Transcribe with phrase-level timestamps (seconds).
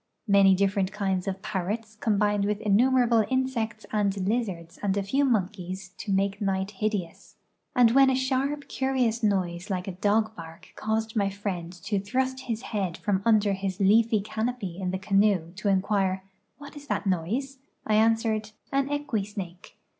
[0.27, 5.89] Many different kinds of parrots combined with innumerable insects and lizards and a few monkeys
[5.99, 7.35] to make night hideous;
[7.75, 12.39] and when a sharj), curious noise like a dog bark caused my friend to thrust
[12.45, 16.23] his head from under his leafy canopy in the canoe to inquire,"
[16.57, 19.77] What is that noi.se?" I answered "An equi snake."